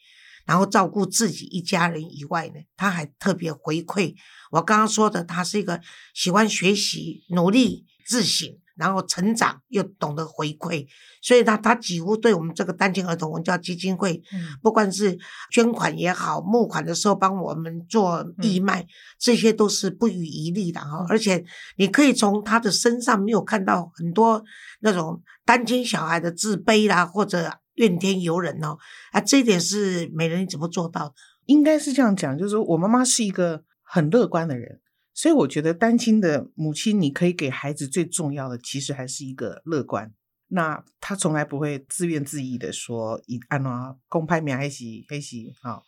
[0.44, 4.16] 然后照顾自己一家人以外呢，她还特别回馈
[4.50, 5.80] 我刚刚说的，她是一个
[6.14, 8.48] 喜欢学习、努力、自省。
[8.80, 10.86] 然后成长又懂得回馈，
[11.20, 14.20] 所以他他几乎对我们这个单亲儿童文教基金会，
[14.62, 15.18] 不管是
[15.52, 18.86] 捐款也好，募款的时候帮我们做义卖，
[19.18, 21.04] 这些都是不遗余力的哈。
[21.10, 21.44] 而且
[21.76, 24.42] 你可以从他的身上没有看到很多
[24.80, 28.78] 那种单亲小孩的自卑啦，或者怨天尤人哦。
[29.12, 31.14] 啊，这一点是美人你怎么做到的？
[31.44, 34.80] 应该是这样讲，就是我妈妈是一个很乐观的人。
[35.20, 40.14] 所以我觉得单亲的母亲，你可以给孩子最重要的，其实还是一个乐观。
[40.48, 45.84] 那他从来不会自怨自艾的说，以安啊公拍面还是还是好，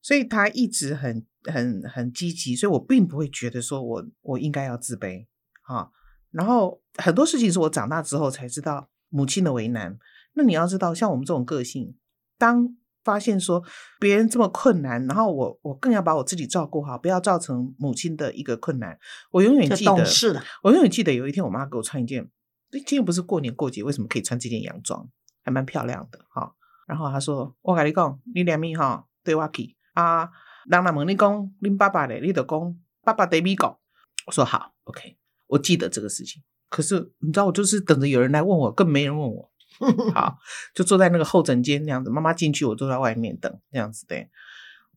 [0.00, 2.54] 所以他一直很很很积极。
[2.54, 5.26] 所以我并不会觉得说我我应该要自卑
[5.62, 5.90] 啊。
[6.30, 9.98] 然后很多事情是我长大之后才知道母亲的为难。
[10.34, 11.96] 那你要知道，像我们这种个性，
[12.38, 12.76] 当。
[13.02, 13.62] 发现说
[13.98, 18.98] 别人这么困难，然后我我更要把我自己照顾好，不要造成母亲的一个困难。
[19.30, 22.28] 我永远记得，我永远记得有一天我妈给我穿一件，
[22.70, 25.08] 今天不是过年过节，为什么可以穿这件洋装？
[25.42, 26.54] 还蛮漂亮的哈。
[26.86, 30.28] 然后她说：“我跟你讲，你两米哈对我去啊，
[30.68, 33.78] 人来问你讲，你爸爸嘞，你就讲爸爸对米狗。”
[34.26, 36.42] 我说好，OK，我记得这个事情。
[36.68, 39.49] 可是你知道，我就是等着有人来问我，更没人问我。
[40.14, 40.36] 好，
[40.74, 44.04] 就坐在那个候诊间那样子，妈妈进去，我坐在外面等这样子。
[44.06, 44.28] 对，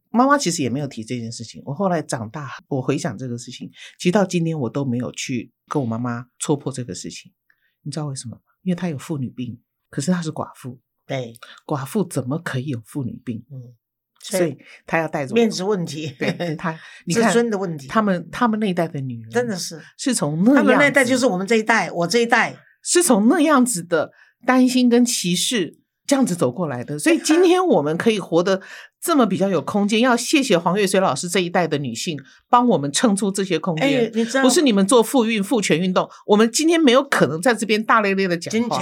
[0.10, 1.62] 妈妈其实也没有提这件事情。
[1.66, 7.32] 我后来长大，我回想这个事情，其实到今天我都没有去跟我妈妈戳破这个事情。
[7.84, 8.42] 你知道为什么吗？
[8.64, 9.60] 因为她有妇女病，
[9.90, 10.80] 可是她是寡妇。
[11.06, 11.34] 对，
[11.66, 13.46] 寡妇怎么可以有妇女病？
[13.52, 13.76] 嗯，
[14.22, 16.14] 所以她要带着面子问题。
[16.20, 16.78] 对，她
[17.12, 17.88] 自尊的问题。
[17.88, 24.12] 他们他们那一代的女人真的是是从那他们那一代就是我们这一代，我这一代是从那样子的。
[24.46, 28.62] 担心跟歧视这样子走过来的，所以 今天我们可以活得
[29.02, 34.12] 这么比较有空间，要谢谢黄月水老师这一代的女性帮我们撑出这些空间。
[34.42, 38.80] 不是你们做妇运、妇权运动，我们今天没有可能在这边大咧咧的讲话。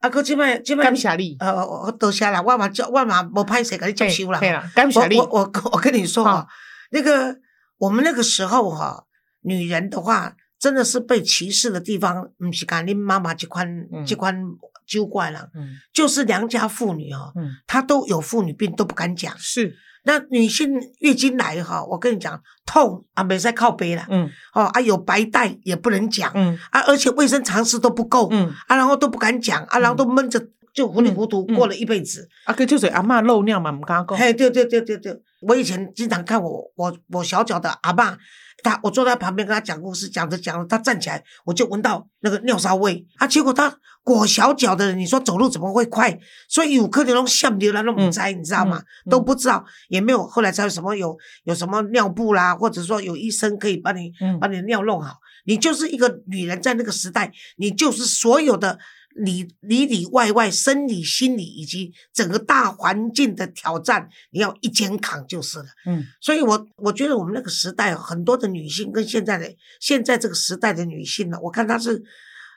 [0.00, 1.36] 啊，哥，这摆这摆，感谢你。
[1.40, 4.40] 呃，我多谢了，我嘛叫，我嘛无派谁给你接收了。
[4.40, 5.18] 对了，感谢你。
[5.18, 6.46] 我我我跟你说哈，
[6.90, 7.36] 那个
[7.78, 9.04] 我们那个时候哈，
[9.42, 13.66] 女人的话真的是被歧视的地方，唔是讲你妈妈这款
[14.06, 14.42] 这款。
[14.90, 19.76] 就怪了，嗯，就是良家妇女哦，嗯，她都有妇女病都不敢讲，是。
[20.02, 26.58] 那女性月经来哈，我跟你讲，痛啊，没在靠背了，嗯，哦啊，有白带也不能讲，嗯。
[26.70, 28.52] 啊，而且卫生常识都不够，嗯。
[28.66, 32.28] 啊，然后都不敢讲啊，然后都闷着，就糊里糊涂过了一辈子。
[32.44, 34.18] 啊，哥就是阿妈漏尿嘛，唔敢讲。
[34.18, 38.16] 嘿，对对对对对，我以前经常看我我我小脚的阿妈。
[38.62, 43.26] 他，我坐在旁边跟他讲故事，讲着讲着，他站起来，我就闻到那个尿骚味啊！
[43.26, 46.18] 结果他裹小脚的人，你说走路怎么会快？
[46.46, 48.82] 所以有可能弄像流了那种灾，你知道吗？
[49.08, 55.14] 都不知道，也没有后来才有什么有有什么尿布啦，或者说有医生可以帮你把你的尿弄好。
[55.46, 58.78] 你就是一个女人，在那个时代，你就是所有的
[59.14, 65.66] 里里里外外、生理、心理以及整个大环境的挑战，你要一肩扛就是了。
[65.86, 72.02] 嗯所以我我觉得我们那个时代很多的女性跟现在的现在这个时代的女性呢，我看她是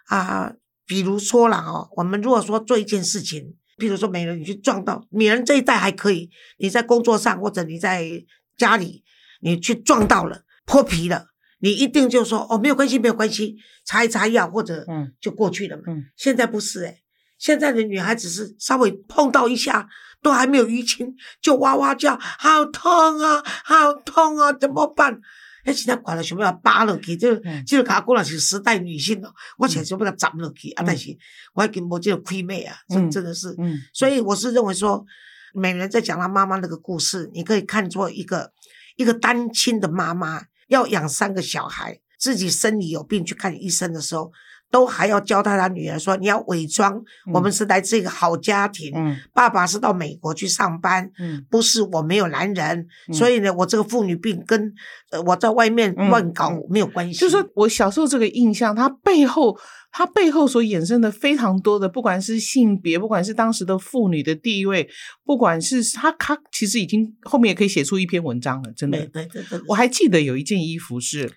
[0.06, 0.54] 啊、
[0.86, 8.24] 比如说了哦，我们如果说做一件事情，比如说美人你去撞到美人这一代还可以，你在工作上或者你在
[8.58, 9.04] 家里
[9.42, 11.28] 你去撞到了破皮了，
[11.64, 15.14] 你一定就说哦没有关系没有关系，擦一擦药或者嗯。
[15.22, 15.84] 就过去了嘛。
[15.88, 16.04] 嗯。
[16.18, 17.02] 现在不是诶、
[17.38, 19.88] 现在的女孩子是稍微碰到一下，
[20.22, 25.18] 都还没有淤青，就哇哇叫，好痛啊，好痛啊，怎么办？
[25.64, 27.64] 哎，现在管了想要扒落去，就嗯。
[27.66, 30.86] 就甲我讲是时代女性咯，我想想要它斩落去啊，嗯。
[30.86, 31.18] 但是
[31.54, 33.10] 我已经无这个亏妹啊，真嗯。
[33.10, 33.80] 真的是，嗯。
[33.94, 35.06] 所以我是认为说，
[35.54, 38.52] 美人在讲她妈妈那个故事，你可以看作一个
[38.98, 40.42] 一个单亲的妈妈
[40.74, 44.32] 要养三个小孩，自己身体有病去看医生的时候，
[44.72, 47.00] 都还要交代他女儿说，你要伪装
[47.32, 49.16] 我们是来自一个好家庭，嗯。
[49.32, 53.14] 爸爸是到美国去上班，嗯不是我没有男人，嗯。
[53.14, 54.74] 所以呢，我这个妇女病跟
[55.12, 56.64] 呃我在外面嗯乱搞嗯。
[56.70, 57.20] 没有关系。
[57.20, 59.56] 就是说我小时候这个印象，它背后
[59.96, 64.90] 它背后所衍生的非常多的，不管是性别，不管是当时的妇女的地位，
[65.24, 69.26] 不管是它，它其实已经后面也可以写出一篇文章了，真的对。
[69.28, 71.32] 对对对，我还记得有一件衣服是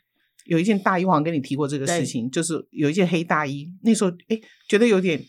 [0.47, 5.23] 有一件大衣，我好像跟你提过这个事情，就是有一件黑大衣，那时候哎觉得有点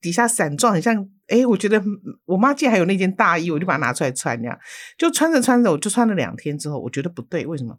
[0.00, 4.56] 底下散状，很像哎，我觉得嗯我妈竟然还有那件大衣，我就把它拿出来穿，这样
[4.96, 7.76] 就穿着穿着，我就穿了两天之后，我觉得不对，为什么？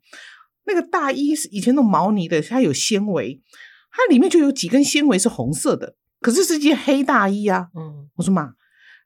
[0.66, 3.42] 那个大衣是以前那种毛呢的，它有纤维，
[3.92, 7.70] 它里面就有几根纤维是红色的，可是是件黑大衣啊。
[7.76, 8.54] 嗯，我说妈，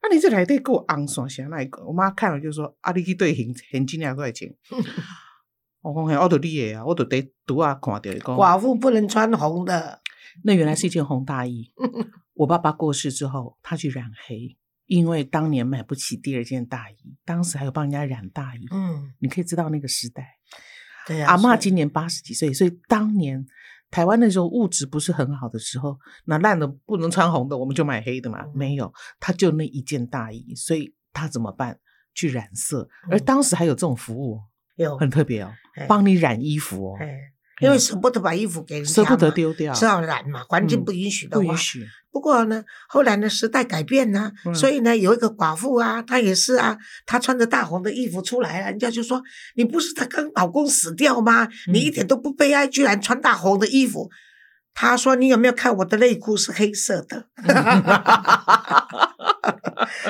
[0.02, 1.84] 那、你这来得给我昂爽些那一个？
[1.86, 4.54] 我妈看了就说：“啊，你去对现现金两块钱。
[5.82, 10.02] ”我讲嘿，我都你的啊，我都得拄啊看到讲，寡妇不能穿红的，
[10.44, 11.72] 那原来是一件红大衣。
[12.36, 18.66] 我爸爸过世之后，他去染黑，因为当年买不起第二件大衣，当时还有帮人家染大衣。
[18.72, 20.38] 嗯，你可以知道那个时代。
[21.06, 23.46] 对呀、阿嬷所以今年八十几岁，所以当年
[23.94, 28.40] 台湾那时候物质不是很好的时候，那烂的不能穿红的，我们就买黑的嘛。
[28.44, 28.52] 嗯。
[28.56, 31.78] 没有，他就那一件大衣，所以他怎么办？
[32.16, 33.24] 去染色，而嗯。
[33.24, 34.42] 当时还有这种服务哦，
[34.78, 34.98] 有。
[34.98, 37.20] 很特别哦哎，帮你染衣服哦，哎，
[37.64, 41.44] 因为舍不得把衣服给人家舍不得嘛，丢掉，是要染嘛，环境嗯不允许的话。
[41.44, 41.86] 不允许。
[42.12, 49.24] 不过呢，后来呢，时代改变呢，嗯所以呢，有一个寡妇啊，她也是啊，她穿着大红的衣服出来了，人家就说
[49.56, 51.48] ：“你不是她跟老公死掉吗？
[51.72, 54.12] 你一嗯点都不悲哀，居然穿大红的衣服。”
[54.76, 57.28] 她说：“你有没有看我的内裤是黑色的？”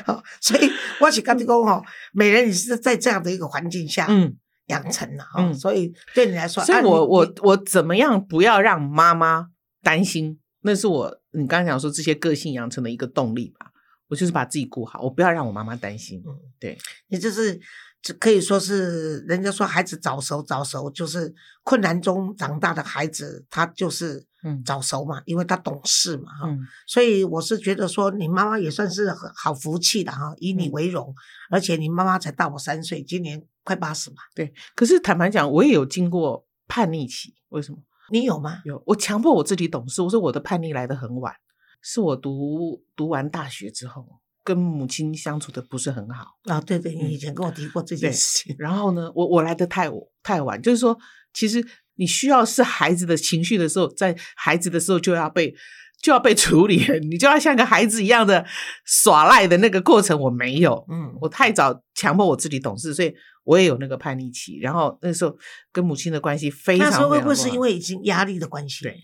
[0.05, 1.81] 好所以我是跟你讲哦，
[2.13, 4.35] 美人你是在这样的一个环境下嗯，
[4.67, 9.49] 养成了哈，嗯所以对你来说，所以啊我我我怎么样不要让妈妈
[9.81, 10.39] 担心？
[10.61, 13.71] 那是我你刚才讲说这些个性养成的一个动力吧。
[14.09, 16.21] 我就是把自己顾好，我不要让我妈妈担心。
[16.27, 17.59] 嗯对，你这是
[17.99, 26.47] 这可以说是人家说孩子早熟早熟，就是困难中长大的孩子，他就是嗯早熟嘛，因为他懂事嘛哈。
[26.47, 31.15] 嗯所以我是觉得说，你妈妈也算是很好福气的哈，以你嗯为荣，
[31.49, 34.53] 而且你妈妈才大我三岁，今年快八十嘛，对。
[34.75, 37.33] 可是坦白讲，我也有经过叛逆期。
[37.49, 37.77] 为什么？
[38.11, 38.61] 你有吗？
[38.65, 40.01] 有我强迫我自己懂事。
[40.01, 41.33] 我说我的叛逆来得很晚，
[41.81, 44.05] 是我读读完大学之后，
[44.43, 46.27] 跟母亲相处的不是很好。
[46.43, 49.89] 啊，对对，嗯你以前跟我提过这件事情，然后呢，我我来的太
[50.21, 50.97] 太晚，就是说，
[51.33, 55.55] 其实你需要是孩子的情绪的时候，在孩子的时候就要被
[56.03, 58.45] 就要被处理了， 你就要像个孩子一样的
[58.85, 64.59] 耍赖的那个过程，我没有，嗯，我太早强迫我自己懂事，所以我也有那个叛逆期。
[64.59, 65.35] 然后那时候
[65.71, 68.83] 跟母亲的关系非常那时候会不会是因为已经压力的关系？
[68.83, 68.97] 对，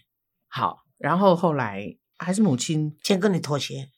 [0.50, 0.80] 好？
[0.98, 3.90] 然后后来还是母亲先跟你妥协，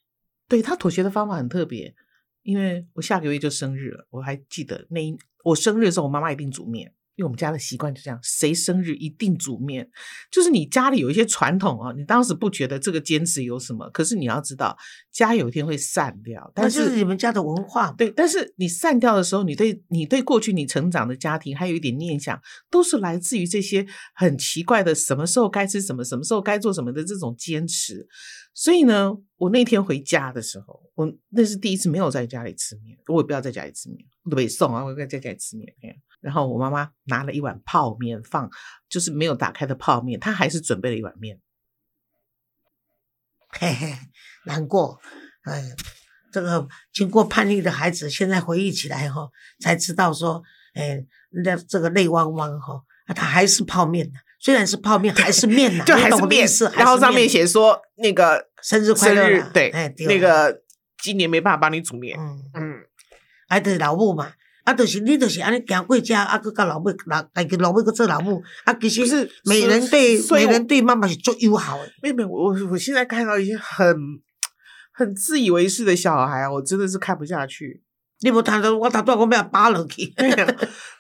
[0.47, 1.95] 对他妥协的方法很特别，
[2.43, 9.88] 因为我下个月就生日了，我还记得那一我生日的时候，我妈妈一定煮面，因为我们家的习惯就这样，谁生日一定煮面。
[10.31, 14.75] 就是你家里有一些传统啊，你当时不觉得这个坚持有什么，可是你要知道，
[15.12, 17.91] 家有一天会散掉，那但就是你们家的文化。
[17.91, 28.07] 对，但是你散掉的时候，你对你对过去你成长的家庭还有一点念想，都是来自于这些很奇怪的什么时候该吃什么，什么时候该做什么的这种坚持。
[28.55, 35.71] 所以呢，我那天回家的时候，我那是第一次没有在家里吃面，我也不要在家里吃面，我都被送啊，我在家里吃面。
[35.84, 38.49] 哎然后我妈妈拿了一碗泡面放，
[38.89, 41.39] 就是没有打开的泡面，他还是准备了一碗面。
[43.59, 43.93] 嘿嘿，
[44.45, 44.97] 难过，
[45.43, 45.62] 哎，
[46.32, 50.41] 这个经过叛逆的孩子，现在回忆起来哈、才知道说，
[50.74, 51.05] 哎，
[51.43, 60.62] 那这个泪汪汪哈、啊，他还是泡面的，虽然是泡面还是面呐，就还是面懂我的意思，然后上面写说那个生日快乐对哎，那个
[61.03, 62.86] 今年没办法帮你煮面，嗯，嗯，
[63.49, 64.34] 啊，就是老母嘛。
[64.64, 71.91] 啊，就是你就是安尼行过家，啊，佮到老母，老家己老母佮做老母，啊，其实美人对美人对妈妈是足友好的。
[72.01, 73.95] 没有没有，我我现在看到一些很
[74.91, 77.82] 很自以为是的小孩，我真的是看不下去。
[78.20, 80.14] 你无谈到我打断我要扒落去。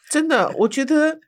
[0.09, 1.19] 真的，我觉得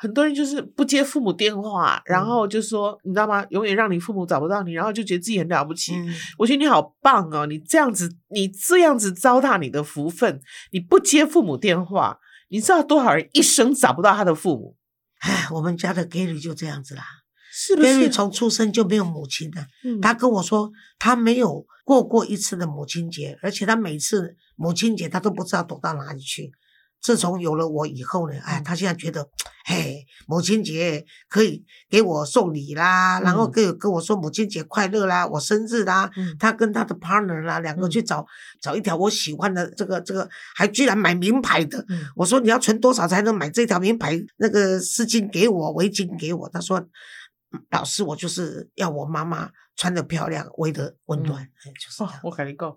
[0.00, 3.44] 很多人就是不接父母电话，然嗯后就说你知道吗？
[3.50, 5.92] 永远让你父母找不到你，然后就觉得自己很了不起。
[5.96, 7.46] 嗯我觉得你好棒哦！
[7.46, 10.40] 你这样子，你这样子糟蹋你的福分，
[10.70, 12.18] 你不接父母电话，
[12.48, 14.76] 你知道多少人一生找不到他的父母，
[15.18, 17.02] 哎，我们家的 Gary 就这样子啦。
[17.50, 18.10] 是不 Gary 是？
[18.10, 26.52] 从出生就没有母亲的，嗯他跟我说他没有过过一次的母亲节，而且他每次母亲节他都不知道躲到哪里去。
[27.00, 28.64] 自从有了我以后呢，哎，嗯。
[28.64, 29.28] 他现在觉得，
[29.64, 33.52] 嘿，母亲节可以给我送礼啦，然后嗯。
[33.52, 36.36] 跟跟我说母亲节快乐啦，我生日啦，嗯。
[36.38, 37.90] 他跟他的 partner 啦，两个嗯。
[37.90, 38.26] 去找
[38.60, 42.04] 找一条我喜欢的这个这个，还居然买名牌的，嗯。
[42.16, 46.48] 我说你要存多少才能买这条名牌那个丝巾给我，围巾给我？
[46.48, 46.88] 他说，嗯
[47.70, 52.76] 老师，我就是要我妈妈穿的漂亮，围的温暖，哎就是这哦，我跟你讲，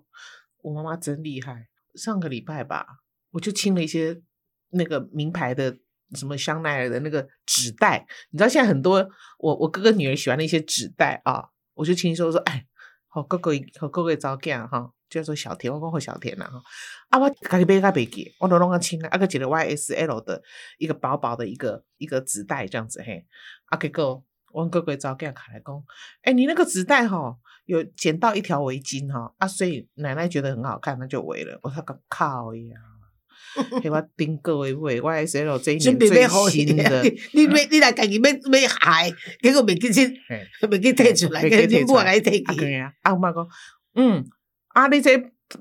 [0.62, 1.68] 我妈妈真厉害。
[1.94, 2.86] 上个礼拜吧，
[3.32, 4.22] 我就清了一些
[4.70, 5.76] 那个名牌的
[6.14, 9.06] 什么香奈儿的那个纸袋，你知道现在很多
[9.38, 12.64] 我我哥哥女儿喜欢那些纸袋啊，我就亲说说，哎，
[13.08, 16.62] 好哥哥好哥哥早干哈，叫做小田，我讲好小田啦哈，
[17.08, 20.42] 啊我家己买个袂记，我都弄个清啊，啊个一个 YSL 的
[20.78, 23.26] 一个薄薄的一个一个纸袋这样子嘿，
[23.66, 25.82] 啊结果我哥哥早干卡来讲，
[26.22, 27.38] 哎你那个纸袋哈。
[27.64, 31.56] 有捡到一条围巾哈啊，所以奶奶觉得很好看，那就围了。
[31.62, 32.76] 我说个靠呀，
[33.82, 42.44] 给我订各位位 YSL 这一准年最新的，你你 你来家己要要鞋，结果未记先嘿未记摕出来，嘿跟你母嘿摕出来来摕去。
[42.44, 43.46] 啊对啊，啊我妈讲，
[43.94, 44.24] 嗯，
[44.68, 45.12] 啊你这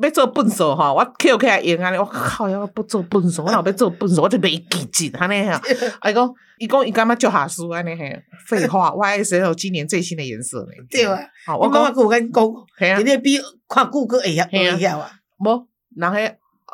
[0.01, 5.61] 要做笨手哈，我捡起来用安尼，我靠，要不做笨手，我若要做笨手，我就袂记钱安尼哈。
[5.99, 8.17] 啊伊讲，伊讲伊干嘛叫下输安尼嘿？
[8.47, 10.71] 废话，YSL 今年最新的颜色呢？
[10.89, 12.43] 对啊，好，我我讲，妈妈跟我跟讲，
[12.77, 15.11] 嘿啊今，天比看顾客会晓会晓啊。
[15.39, 15.67] 无，
[15.97, 16.17] 然后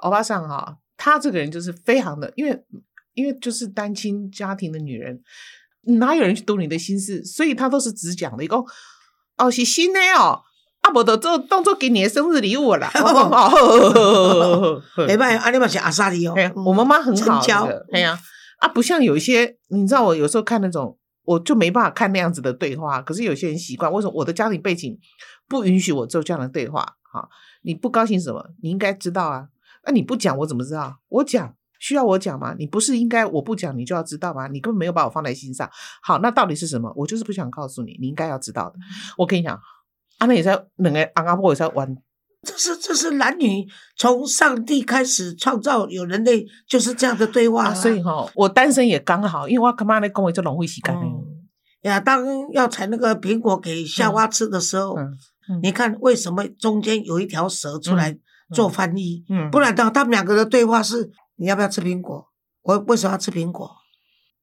[0.03, 0.77] 欧巴桑哈，
[1.11, 2.63] 她这个人就是非常的，因为
[3.13, 5.21] 因为就是单亲家庭的女人，
[5.99, 7.23] 哪有人去读你的心思？
[7.23, 8.57] 所以她都是只讲的，一个
[9.37, 10.41] 哦是新的哦，
[10.81, 12.91] 啊不的做当做给你的生日礼物啦。
[12.93, 16.35] 我讲哦好好好好好好好没办法，安尼嘛是阿萨里哦
[16.65, 17.41] 我妈妈很好
[17.93, 18.19] 哎呀
[18.59, 20.97] 啊，不像有一些，你知道我有时候看那种。
[21.27, 23.91] 我就没办法看那样子的对话，可是有些人习惯。
[23.91, 24.97] 为什么我的家庭背景
[25.49, 26.79] 不允许我做这样的对话？
[27.11, 27.27] 哈，
[27.63, 28.41] 你不高兴什么？
[28.63, 29.49] 你应该知道啊。
[29.87, 30.95] 那你不讲，我怎么知道？
[31.07, 32.53] 我讲需要我讲吗？
[32.59, 34.47] 你不是应该我不讲你就要知道吗？
[34.47, 35.69] 你根本没有把我放在心上。
[36.03, 36.91] 好，那到底是什么？
[36.95, 38.75] 我就是不想告诉你，你应该要知道的。
[39.17, 39.57] 我跟你讲，
[40.19, 41.95] 阿妹也在两个阿阿婆也在玩，
[42.41, 43.65] 这是这是男女
[43.95, 50.09] 从上帝开始创造有人类就是这样的对话、啊，所以哈，我单身也刚好，因为我干嘛呢？
[50.09, 51.01] 跟我就浪费时间呢。
[51.01, 51.47] 嗯，
[51.83, 55.17] 亚当要采那个苹果给夏娃吃的时候，嗯
[55.49, 58.17] 嗯你看为什么中间有一条蛇出来
[58.53, 59.25] 做翻译？
[59.29, 62.27] 嗯，不然的话，他们两个的对话是：你要不要吃苹果？
[62.61, 63.69] 我为什么要吃苹果？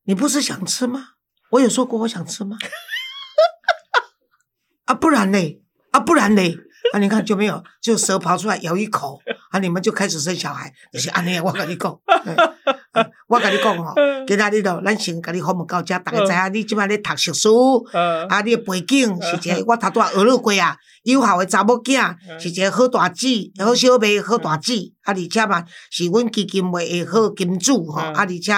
[0.05, 1.09] 你不是想吃吗？
[1.51, 2.57] 我有说过我想吃吗？
[4.87, 5.63] 啊，不然嘞？
[5.93, 6.57] 啊，不然嘞？
[6.93, 9.19] 啊，你看就没有，就蛇跑出来咬一口，
[9.51, 11.41] 啊，你们就开始生小孩，就是安尼。
[11.41, 11.99] 我跟你讲，
[13.29, 13.95] 我跟你讲吼，
[14.27, 17.49] 今仔日咯，咱先甲你访问到遮，大家知影你即摆咧读硕士，
[17.93, 28.15] 呃啊，你的背景是一个我头拄仔学了过啊，友好的查某囝，是一个好大姐、好小妹、好大姐，啊，而且嘛是阮基金会的好金主吼，嗯。
[28.15, 28.53] 啊，而且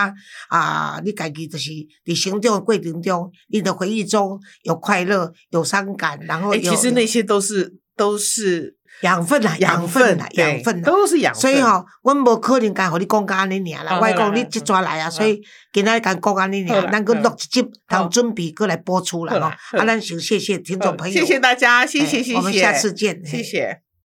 [0.48, 1.70] 啊，你家己就是
[2.04, 10.86] 伫成长的过程中，你的回忆中有快乐、有伤感，然后其实那些都是都是养分啦，养分啦，养分啦。
[10.86, 11.40] 都是养分。
[11.40, 15.40] 所以吼、阮无可能甲互你讲甲安尼尔啦，好我讲你好好即抓来啊，所以
[15.72, 19.78] 今仔甲讲安尼尔，咱搁录一集，好当准备过来播出啦吼。
[19.78, 23.85] 啊，咱先谢谢听众朋友，谢谢大家，谢谢哎谢谢，我们下次见，谢谢。